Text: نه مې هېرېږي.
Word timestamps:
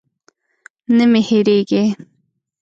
نه 0.95 1.05
مې 1.11 1.21
هېرېږي. 1.27 1.83